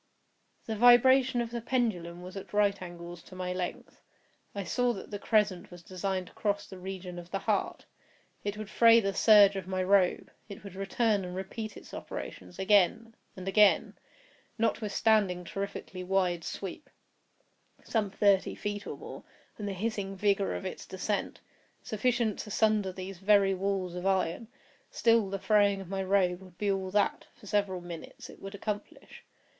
The 0.65 0.75
vibration 0.75 1.41
of 1.41 1.51
the 1.51 1.61
pendulum 1.61 2.23
was 2.23 2.35
at 2.35 2.53
right 2.53 2.81
angles 2.81 3.21
to 3.21 3.35
my 3.35 3.53
length. 3.53 4.01
I 4.55 4.63
saw 4.63 4.93
that 4.93 5.11
the 5.11 5.19
crescent 5.19 5.69
was 5.69 5.83
designed 5.83 6.25
to 6.25 6.33
cross 6.33 6.65
the 6.65 6.79
region 6.79 7.19
of 7.19 7.29
the 7.29 7.37
heart. 7.37 7.85
It 8.43 8.57
would 8.57 8.67
fray 8.67 8.99
the 8.99 9.13
serge 9.13 9.55
of 9.55 9.67
my 9.67 9.83
robe—it 9.83 10.63
would 10.63 10.73
return 10.73 11.23
and 11.23 11.35
repeat 11.35 11.77
its 11.77 11.93
operations—again—and 11.93 13.47
again. 13.47 13.93
Notwithstanding 14.57 15.41
its 15.41 15.51
terrifically 15.51 16.03
wide 16.03 16.43
sweep 16.43 16.89
(some 17.83 18.09
thirty 18.09 18.55
feet 18.55 18.87
or 18.87 18.97
more) 18.97 19.23
and 19.59 19.67
the 19.67 19.73
hissing 19.73 20.15
vigor 20.15 20.55
of 20.55 20.65
its 20.65 20.87
descent, 20.87 21.41
sufficient 21.83 22.39
to 22.39 22.49
sunder 22.49 22.91
these 22.91 23.19
very 23.19 23.53
walls 23.53 23.93
of 23.93 24.07
iron, 24.07 24.47
still 24.89 25.29
the 25.29 25.37
fraying 25.37 25.79
of 25.79 25.89
my 25.89 26.01
robe 26.03 26.41
would 26.41 26.57
be 26.57 26.71
all 26.71 26.89
that, 26.89 27.27
for 27.35 27.45
several 27.45 27.81
minutes, 27.81 28.31
it 28.31 28.41
would 28.41 28.55
accomplish. 28.55 29.23